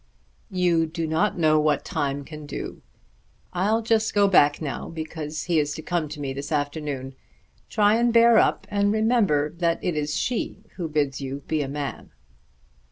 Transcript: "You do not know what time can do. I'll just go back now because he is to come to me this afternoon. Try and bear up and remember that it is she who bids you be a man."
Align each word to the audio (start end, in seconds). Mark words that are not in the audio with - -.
"You 0.49 0.87
do 0.87 1.05
not 1.05 1.37
know 1.37 1.59
what 1.59 1.85
time 1.85 2.25
can 2.25 2.47
do. 2.47 2.81
I'll 3.53 3.83
just 3.83 4.15
go 4.15 4.27
back 4.27 4.59
now 4.59 4.89
because 4.89 5.43
he 5.43 5.59
is 5.59 5.75
to 5.75 5.83
come 5.83 6.09
to 6.09 6.19
me 6.19 6.33
this 6.33 6.51
afternoon. 6.51 7.13
Try 7.69 7.97
and 7.97 8.11
bear 8.11 8.39
up 8.39 8.65
and 8.71 8.91
remember 8.91 9.51
that 9.57 9.77
it 9.83 9.95
is 9.95 10.17
she 10.17 10.63
who 10.75 10.89
bids 10.89 11.21
you 11.21 11.43
be 11.47 11.61
a 11.61 11.67
man." 11.67 12.09